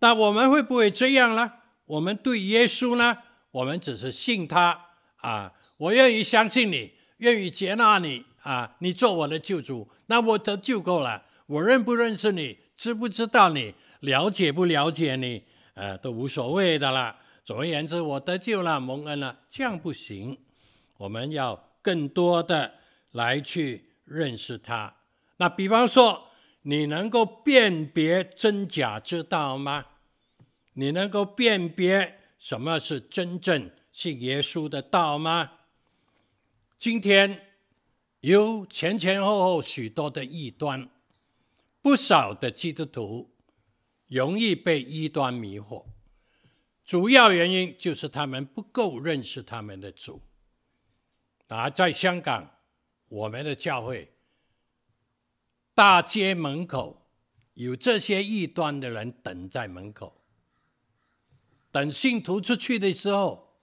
[0.01, 1.53] 那我们会不会这样呢？
[1.87, 3.16] 我们对耶稣呢？
[3.53, 11.22] 我们只是信他啊，我愿意相信你，愿意接纳你啊，你做我的救主，那我得救够了。
[11.46, 15.44] 我认不认识你，知不知道你，了解不了解你，
[15.75, 17.16] 呃，都无所谓的了。
[17.47, 20.37] 总而言之，我得救了，蒙恩了，这样不行。
[20.99, 22.75] 我们要更多的
[23.13, 24.95] 来去认识他。
[25.39, 26.25] 那比方说。
[26.69, 29.87] 你能够辨别真假之道吗？
[30.73, 35.53] 你能够辨别什么是真正信耶稣的道吗？
[36.77, 37.53] 今天
[38.19, 40.89] 有前前后后许多的异端，
[41.81, 43.31] 不少的基督徒
[44.09, 45.85] 容易被异端迷惑，
[46.87, 50.22] 主要原因就是他们不够认识他们的主。
[51.49, 52.59] 啊，在香港，
[53.09, 54.12] 我们的教会。
[55.75, 57.11] 大街门口
[57.55, 60.25] 有这些异端的人等在门口，
[61.70, 63.61] 等信徒出去的时候，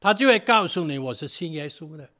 [0.00, 2.10] 他就会告诉你我是信耶稣的，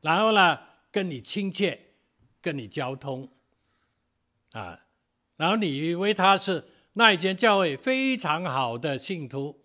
[0.00, 0.60] 然后呢，
[0.92, 1.94] 跟你亲切，
[2.40, 3.32] 跟你交通，
[4.52, 4.86] 啊，
[5.36, 6.64] 然后你以为他是
[6.98, 9.60] 那一间教会非常好的信徒，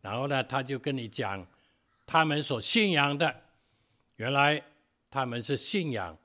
[0.00, 1.46] 然后呢，他就跟你讲
[2.06, 3.42] 他们所信仰的，
[4.16, 4.62] 原来
[5.10, 6.16] 他们是信仰。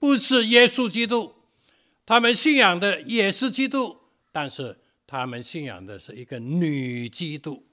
[0.00, 1.36] 不是耶稣基督，
[2.04, 3.96] 他们信仰的也是基督，
[4.32, 7.64] 但是他们信仰的是一个女基督，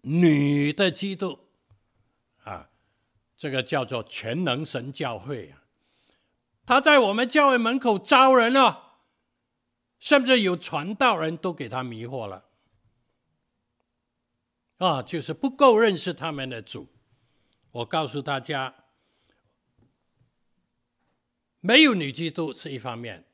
[0.00, 1.38] 女的基督，
[2.42, 2.68] 啊，
[3.36, 5.62] 这个叫做全能神教会啊，
[6.66, 8.87] 他在我们教会门口招人啊，
[9.98, 12.44] 甚至有传道人都给他迷惑了，
[14.78, 16.88] 啊，就是不够认识他们的主。
[17.70, 18.74] 我告诉大家。
[21.60, 23.26] 没有女基督是一方面，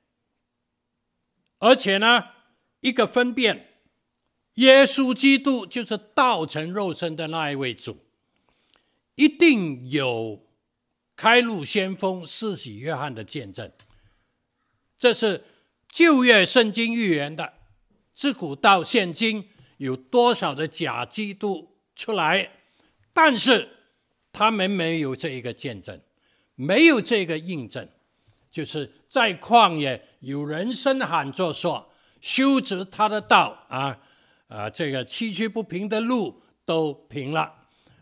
[1.58, 2.30] 而且呢，
[2.80, 3.82] 一个分辨，
[4.54, 7.98] 耶稣基督就是道成肉身的那一位主，
[9.14, 10.48] 一定有
[11.14, 13.70] 开路先锋四喜约翰的见证，
[14.96, 15.44] 这是
[15.94, 17.52] 旧约圣经预言的，
[18.16, 22.50] 自古到现今有多少的假基督出来，
[23.12, 23.68] 但是
[24.32, 26.00] 他们没有这一个见证，
[26.56, 27.88] 没有这个印证。
[28.50, 33.96] 就是在旷野有人声喊着说：“修直他的道啊，
[34.48, 37.54] 啊，这个崎岖不平的路都平了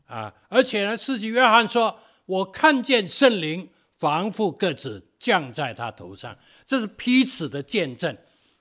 [0.06, 8.16] 啊！”而且呢，施洗约翰说：“我看见圣灵仿佛鸽子降在他头上。”这是彼此的见证。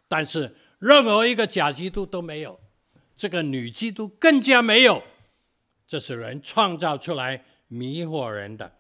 [0.08, 2.60] 但是任何一个假基督都没有，
[3.16, 5.02] 这个女基督更加没有。
[5.88, 8.72] 这是人创造出来迷惑人的。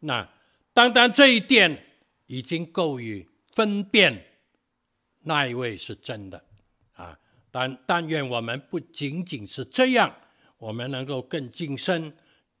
[0.00, 0.28] 那
[0.72, 1.84] 单单这一点。
[2.30, 4.22] 已经够于分辨
[5.22, 6.44] 那一位是真的
[6.92, 7.18] 啊！
[7.50, 10.14] 但但愿我们不仅仅是这样，
[10.58, 12.12] 我们能够更晋升、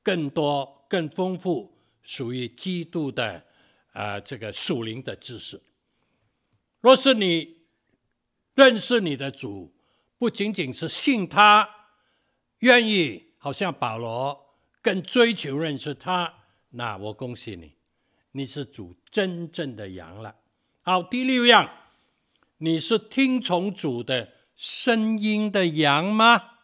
[0.02, 1.70] 更多、更丰富
[2.02, 3.44] 属于基督的
[3.92, 5.62] 啊这个属灵的知识。
[6.80, 7.58] 若是你
[8.54, 9.74] 认识你的主，
[10.18, 11.68] 不仅仅是信他，
[12.60, 16.32] 愿意好像保罗更追求认识他，
[16.70, 17.74] 那我恭喜你，
[18.32, 20.36] 你是主真正的羊了。
[20.82, 21.68] 好，第六样，
[22.58, 26.58] 你是听从主的声音的羊吗？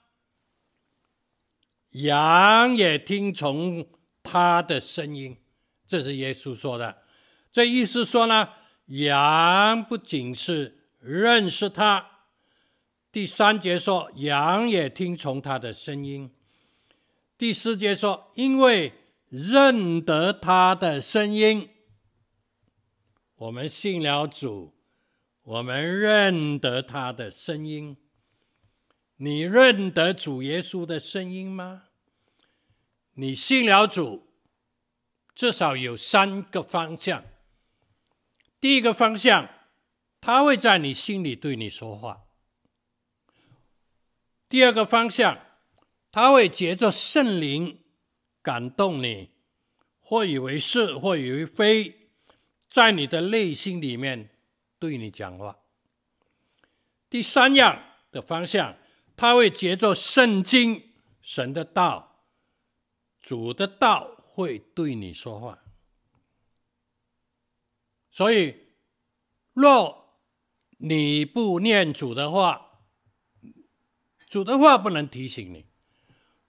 [1.91, 3.87] 羊也听从
[4.23, 5.37] 他的声音，
[5.87, 7.04] 这是耶稣说的。
[7.55, 8.49] 这意思说呢，
[8.87, 12.05] 羊不仅是认识他。
[13.13, 16.35] 第三节说，羊也听从他的声音。
[17.39, 18.93] 第四节说，因为
[19.29, 21.71] 认得他的声音，
[23.37, 24.75] 我们信了主，
[25.45, 27.97] 我们认得他的声音。
[29.19, 31.85] 你认得主耶稣的声音吗？
[33.13, 34.27] 你信了主，
[35.37, 37.23] 至少有三个方向。
[38.65, 39.51] 第一个方向，
[40.23, 42.25] 他会在你心里对你说话；
[44.49, 45.39] 第二个方向，
[46.11, 47.81] 他会借着圣灵
[48.41, 49.29] 感动你，
[50.01, 52.09] 或以为是，或以为非，
[52.71, 54.31] 在你的内心里面
[54.79, 55.57] 对你讲话；
[57.11, 57.79] 第三样
[58.11, 58.79] 的方向，
[59.15, 62.25] 他会借着圣经、神的道、
[63.21, 65.64] 主的道会对你说话。
[68.15, 68.55] 所以，
[69.55, 70.21] 若
[70.79, 72.79] 你不念主的话，
[74.29, 75.67] 主的话不能提醒你，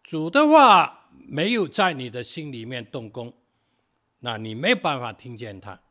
[0.04, 3.34] 主的话没有在你的心里面动工，
[4.20, 5.82] 那你没办法听见他。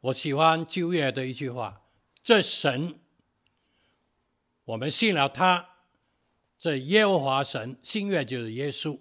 [0.00, 1.80] 我喜欢旧约的一句话：
[2.22, 2.98] 这神，
[4.64, 5.70] 我们信了他，
[6.58, 8.98] 这耶和华神，新约就是耶稣，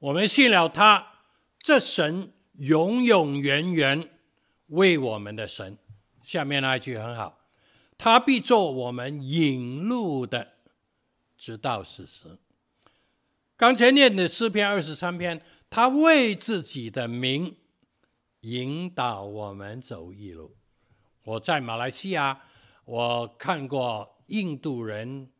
[0.00, 1.22] 我们信了他，
[1.60, 4.12] 这神永永远远。
[4.68, 5.78] 为我们的神，
[6.22, 7.38] 下面那一句很好，
[7.96, 10.54] 他必做我们引路的，
[11.36, 12.38] 直到死时。
[13.56, 15.40] 刚才念的诗篇二十三篇，
[15.70, 17.56] 他为自己的名
[18.40, 20.56] 引导我们走义路。
[21.22, 22.42] 我在马来西亚，
[22.84, 25.30] 我看过印度人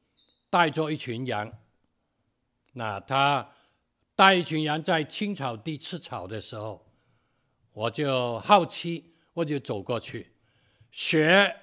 [0.48, 1.52] 带着一群羊，
[2.72, 3.50] 那他
[4.14, 6.86] 带一群羊在青草地吃草的时候，
[7.72, 9.15] 我就好奇。
[9.36, 10.32] 我就走过去，
[10.90, 11.54] 学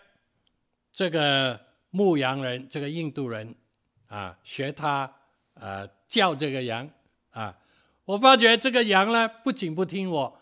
[0.91, 1.59] 这个
[1.89, 3.55] 牧羊人，这个印度人
[4.05, 5.11] 啊，学他
[5.55, 6.88] 呃叫这个羊
[7.32, 7.57] 啊。
[8.05, 10.39] 我发觉这个羊呢，不仅不听我，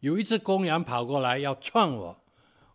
[0.00, 2.24] 有一只公羊跑过来要撞我，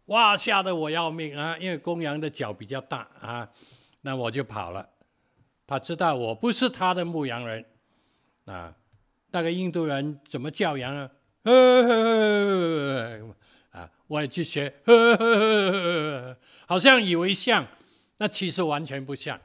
[0.05, 1.57] 哇，吓得我要命啊！
[1.57, 3.49] 因为公羊的脚比较大啊，
[4.01, 4.87] 那我就跑了。
[5.65, 7.65] 他知道我不是他的牧羊人
[8.45, 8.75] 啊。
[9.31, 11.09] 那个印度人怎么叫羊啊？
[11.45, 12.03] 呵呵呵
[13.23, 13.33] 呵啊，
[14.07, 17.67] 我也去学呵呵呵，好像以为像，
[18.17, 19.39] 那其实完全不像。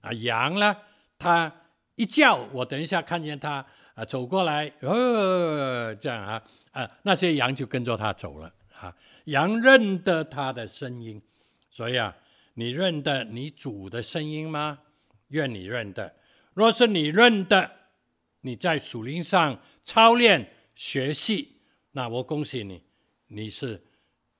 [0.00, 0.76] 啊，羊呢，
[1.18, 1.52] 它
[1.94, 6.42] 一叫，我等一下看见它啊走过来，呃，这样啊，
[6.72, 8.52] 啊，那些羊就跟着它走了。
[8.80, 8.92] 啊，
[9.26, 11.22] 羊认得它的声音，
[11.70, 12.16] 所以啊，
[12.54, 14.80] 你认得你主的声音吗？
[15.28, 16.16] 愿你认得。
[16.54, 17.70] 若是你认得，
[18.40, 21.60] 你在属灵上操练学习，
[21.92, 22.82] 那我恭喜你。
[23.28, 23.82] 你是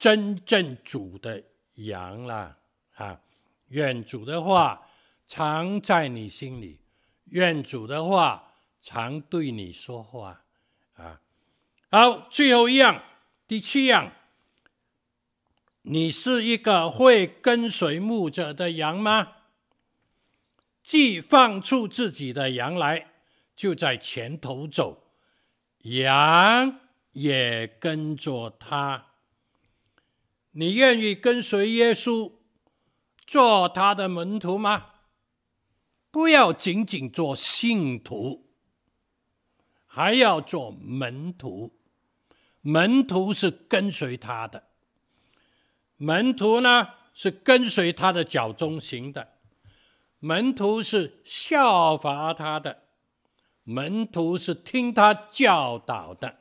[0.03, 1.41] 真正主的
[1.75, 2.59] 羊了
[2.97, 3.21] 啊！
[3.69, 4.89] 愿主的话
[5.29, 6.81] 常在你心里，
[7.27, 10.43] 愿主的话常对你说话
[10.95, 11.21] 啊！
[11.89, 13.01] 好，最后一样，
[13.47, 14.11] 第七样，
[15.83, 19.35] 你是一个会跟随牧者的羊吗？
[20.83, 23.13] 既放出自己的羊来，
[23.55, 25.05] 就在前头走，
[25.83, 26.81] 羊。
[27.13, 29.12] 也跟着他，
[30.53, 32.33] 你愿意跟随耶稣
[33.27, 34.91] 做他的门徒吗？
[36.11, 38.47] 不要仅仅做信徒，
[39.87, 41.79] 还要做门徒。
[42.61, 44.65] 门徒是跟随他的，
[45.97, 49.33] 门徒呢是跟随他的脚踪行的，
[50.21, 52.83] 门徒是效法他的，
[53.65, 56.41] 门徒是听他教导的。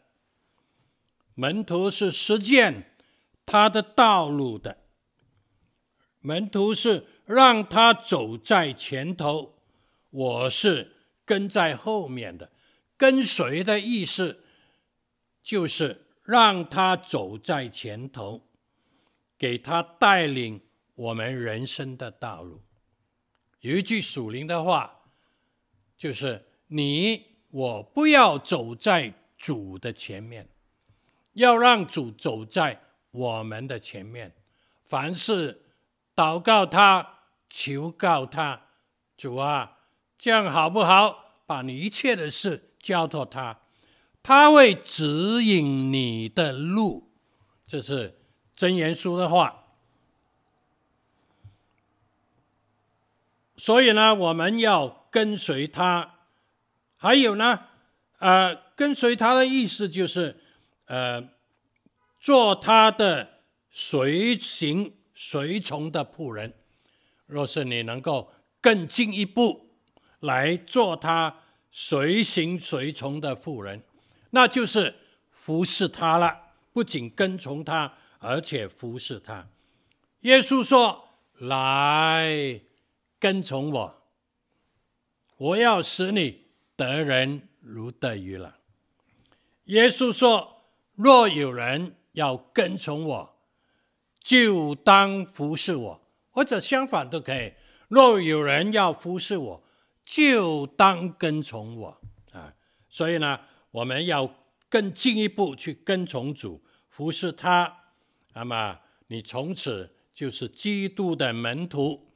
[1.34, 2.91] 门徒是实践
[3.46, 4.78] 他的道路的，
[6.20, 9.56] 门徒是让他走在前头，
[10.10, 12.52] 我是跟在后面的。
[12.98, 14.44] 跟随的意思
[15.42, 18.48] 就是让他走在前头，
[19.38, 20.62] 给他带领
[20.94, 22.62] 我们人生的道路。
[23.62, 25.02] 有一句属灵的话，
[25.98, 30.48] 就是你我不要走在主的前面。
[31.34, 32.82] 要让主走在
[33.12, 34.34] 我们的前面，
[34.84, 35.62] 凡事
[36.16, 38.62] 祷告他，求告他，
[39.18, 39.78] 主啊，
[40.18, 41.18] 这样好不好？
[41.46, 43.60] 把你一切的事交托他，
[44.24, 47.12] 他会指引你的路。
[47.68, 48.22] 这是
[48.56, 49.66] 真言书的话。
[53.58, 56.16] 所以呢，我们要跟随他。
[56.96, 57.68] 还有呢，
[58.20, 60.40] 呃，跟随他的意思就是，
[60.86, 61.30] 呃，
[62.22, 66.54] 做他的随行随从的仆人。
[67.26, 69.76] 若是你能够更进一步
[70.20, 73.84] 来做他随行随从的仆人，
[74.30, 74.96] 那就是
[75.32, 76.54] 服侍他了。
[76.72, 79.46] 不仅跟从他，而且服侍他。
[80.22, 81.10] 耶稣说
[81.40, 82.62] ：“来。”
[83.20, 84.02] 跟从我，
[85.38, 88.58] 我要使你得人如得鱼了。
[89.66, 90.64] 耶稣说
[90.98, 93.40] ：“若有人要跟从我，
[94.20, 97.54] 就当服侍我，或者相反都可以。
[97.88, 99.64] 若有人要服侍我，
[100.06, 102.02] 就当跟从我
[102.32, 102.54] 啊。
[102.90, 103.40] 所以呢，
[103.72, 104.34] 我们要
[104.70, 107.78] 更进一步去跟从主，服侍他。
[108.34, 112.08] 那么，你从此就是基督的门徒。”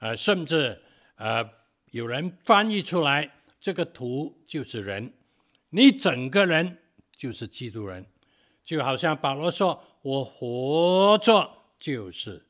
[0.00, 0.80] 呃，甚至
[1.16, 1.46] 呃，
[1.90, 3.30] 有人翻译出来，
[3.60, 5.12] 这个“徒”就是人，
[5.68, 6.78] 你整个人
[7.14, 8.06] 就是基督人，
[8.70, 11.50] 就好像保罗说：“我活着
[11.80, 12.46] 就是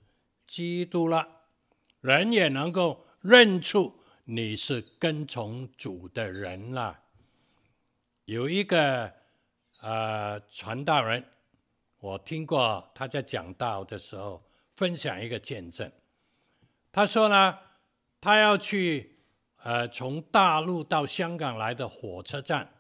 [0.47, 1.27] 基督了。”
[2.03, 7.01] 人也能够认出你是跟从主的人了。
[8.27, 9.11] 有一个
[9.81, 11.25] 呃传道人，
[12.01, 15.91] 我听过他在讲道的时候分享一个见证。
[16.93, 17.59] 他说呢，
[18.21, 19.21] 他要去
[19.63, 22.75] 呃从大陆到香港来的火车站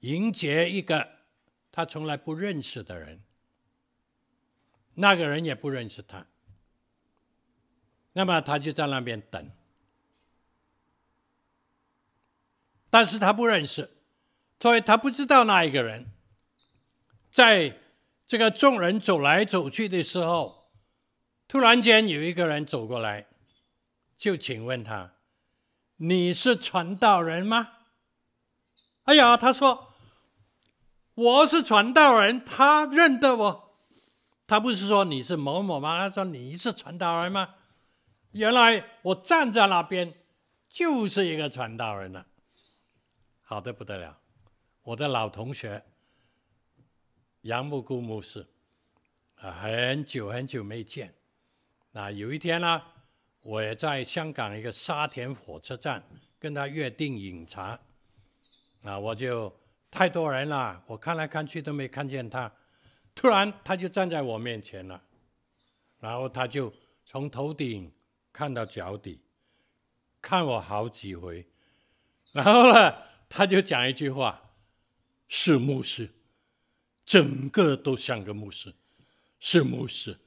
[0.00, 1.11] 迎接一个
[1.72, 3.20] 他从来不认识的人，
[4.94, 6.26] 那个人也不认识他，
[8.12, 9.50] 那么他就在那边等，
[12.88, 13.90] 但是他不认识，
[14.60, 16.12] 所以他不知道那一个人，
[17.30, 17.80] 在
[18.26, 20.60] 这个众人走来走去的时候。
[21.48, 23.26] 突然间有一个人走过来，
[24.16, 25.12] 就请问他
[25.98, 27.72] ：“你是传道人吗？”
[29.04, 29.91] 哎呀，他说
[31.14, 33.78] ：“我是传道人。”他认得我，
[34.46, 35.98] 他不是说你是某某吗？
[35.98, 37.54] 他说：“你是传道人吗？”
[38.32, 40.14] 原来我站在那边
[40.68, 42.26] 就是一个传道人了，
[43.42, 44.18] 好的不得了，
[44.82, 45.84] 我的老同学
[47.42, 48.46] 杨木姑牧师
[49.36, 51.14] 啊，很久很久没见。
[51.90, 52.82] 那有一天呢，
[53.42, 56.02] 我也在香港一个沙田火车站
[56.38, 57.78] 跟他约定饮茶，
[58.84, 59.54] 啊，我就
[59.92, 62.50] 太多人了，我看来看去都没看见他，
[63.14, 65.00] 突然他就站在我面前了，
[66.00, 66.72] 然后他就
[67.04, 67.92] 从头顶
[68.32, 69.20] 看到脚底，
[70.22, 71.46] 看我好几回，
[72.32, 72.94] 然后呢，
[73.28, 74.40] 他就讲一句话
[75.28, 76.08] ：“是牧师，
[77.04, 78.74] 整个都像个牧师，
[79.38, 80.18] 是牧师。”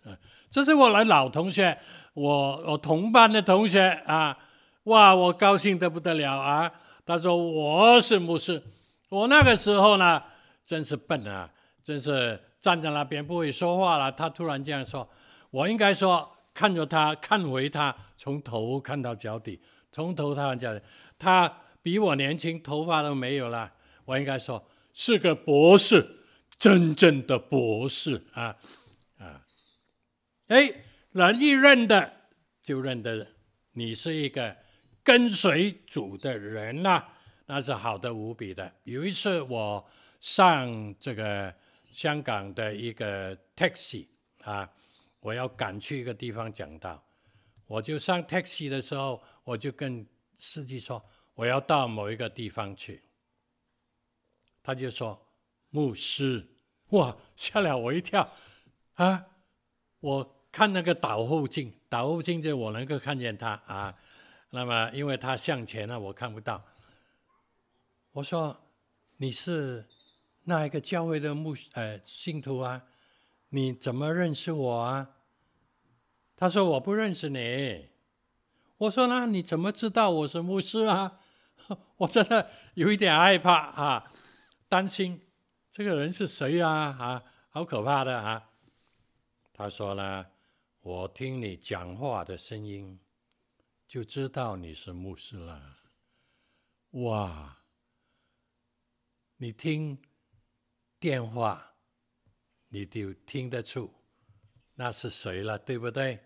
[0.52, 1.76] 这是我的老同学，
[2.14, 4.38] 我我同班的同学啊，
[4.84, 6.72] 哇，我高兴得不得了啊！
[7.04, 8.64] 他说我是牧师，
[9.10, 10.22] 我那个时候呢，
[10.66, 11.50] 真是笨啊，
[11.84, 14.12] 真是站在那边不会说话了。
[14.12, 15.08] 他突然这样说，
[15.52, 20.84] 我应该说看着他，看回他，从头看到脚底，从头看到脚底，
[21.20, 23.72] 他比我年轻，头发都没有了。
[24.06, 26.06] 我应该说是个博士，
[26.58, 28.56] 真正的博士啊。
[29.18, 29.42] 啊
[30.48, 30.72] 哎，
[31.12, 32.12] 人一认得
[32.64, 33.28] 就认得
[33.74, 34.56] 你是一个
[35.04, 37.04] 跟随主的人呐、
[37.46, 38.72] 那是好的无比的。
[38.84, 39.86] 有一次我
[40.20, 41.54] 上这个
[41.92, 44.08] 香港的一个 taxi
[44.44, 44.70] 啊，
[45.20, 47.04] 我要赶去一个地方讲道，
[47.68, 53.04] 我就上 taxi 的时候，我就跟司机说我要到某一个地方去，
[54.62, 55.28] 他就说
[55.70, 56.48] 牧师，
[56.90, 58.32] 哇，吓了我一跳
[58.94, 59.26] 啊，
[60.00, 60.36] 我。
[60.56, 63.94] 看那个倒后镜，倒后镜就我能够看见他啊。
[64.52, 66.64] 那么因为他向前了，我看不到。
[68.16, 68.58] 我说
[69.18, 69.86] 你是
[70.44, 72.84] 那一个教会的牧呃信徒啊？
[73.50, 75.18] 你怎么认识我啊？
[76.38, 77.90] 他说我不认识你。
[78.78, 81.20] 我说那你怎么知道我是牧师啊？
[81.98, 84.10] 我真的有一点害怕啊，
[84.70, 85.28] 担心
[85.70, 86.72] 这个人是谁啊？
[86.98, 88.52] 啊，好可怕的啊！
[89.52, 90.28] 他说呢。
[90.80, 93.00] 我听你讲话的声音，
[93.88, 95.78] 就知道你是牧师了。
[96.92, 97.58] 哇！
[99.38, 99.98] 你听
[100.98, 101.74] 电话，
[102.70, 103.94] 你就听得出
[104.76, 106.18] 那是谁了，对不对？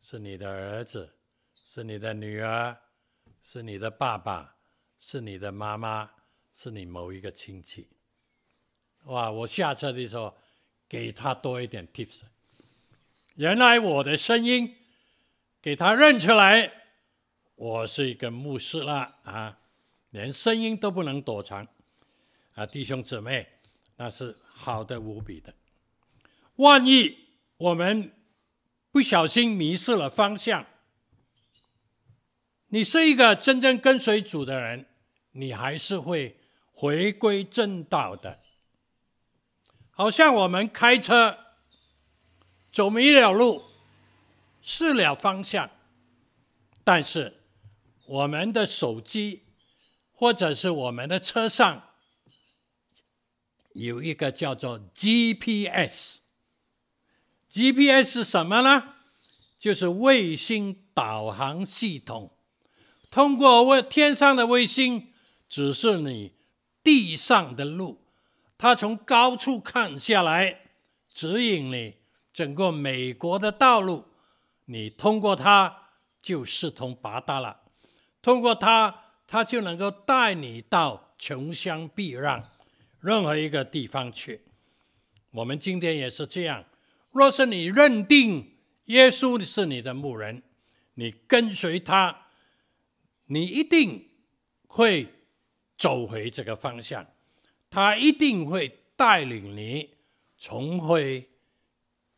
[0.00, 1.16] 是你的儿子，
[1.64, 2.76] 是你的女儿，
[3.40, 4.56] 是你的爸爸，
[4.98, 6.10] 是你的妈妈，
[6.52, 7.88] 是你某一个亲戚。
[9.04, 9.30] 哇！
[9.30, 10.36] 我下车的时候
[10.86, 12.22] 给他多一点 tips。
[13.36, 14.76] 原来我的声音
[15.62, 16.70] 给他认出来，
[17.54, 19.58] 我是一个牧师了啊！
[20.10, 21.66] 连声音都不能躲藏
[22.54, 22.66] 啊！
[22.66, 23.48] 弟兄姊妹，
[23.96, 25.54] 那是好的无比的。
[26.56, 27.18] 万一
[27.56, 28.12] 我们
[28.90, 30.66] 不小心迷失了方向，
[32.68, 34.86] 你是一个真正跟随主的人，
[35.32, 36.38] 你还是会
[36.72, 38.40] 回归正道的。
[39.90, 41.38] 好像我们开车
[42.70, 43.64] 走迷了路，
[44.60, 45.70] 失了方向，
[46.84, 47.40] 但是
[48.06, 49.44] 我们的手机
[50.12, 51.91] 或者是我们的车上
[53.74, 56.18] 有一个叫做 GPS。
[57.48, 58.94] GPS 是什么呢？
[59.58, 62.32] 就是卫星导航系统，
[63.10, 65.12] 通过卫天上的卫星
[65.48, 66.32] 指示你
[66.82, 68.04] 地上的路，
[68.58, 70.62] 它从高处看下来，
[71.12, 71.98] 指引你
[72.32, 74.06] 整个美国的道路，
[74.64, 77.60] 你通过它就四通八达了。
[78.20, 82.42] 通过它，它就能够带你到穷乡僻壤，
[83.02, 84.40] 任何一个地方去。
[85.32, 86.64] 我们今天也是这样。
[87.10, 90.42] 若是你认定耶稣是你的牧人，
[90.94, 92.28] 你跟随他，
[93.26, 94.08] 你一定
[94.66, 95.08] 会
[95.76, 97.06] 走回这个方向，
[97.68, 99.94] 他一定会带领你
[100.38, 101.28] 重回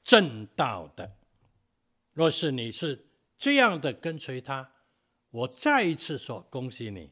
[0.03, 1.17] 正道的。
[2.13, 3.07] 若是你是
[3.37, 4.73] 这样的跟随他，
[5.31, 7.11] 我再一次说恭喜你，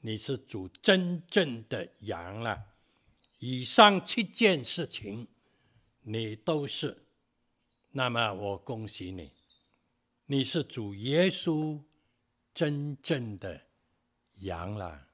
[0.00, 2.71] 你是主真正的羊了。
[3.44, 5.26] 以上七件事情，
[6.02, 6.96] 你都是。
[7.90, 9.32] 那么我恭喜你，
[10.26, 11.82] 你是主耶稣
[12.54, 13.60] 真正的
[14.34, 15.08] 羊了。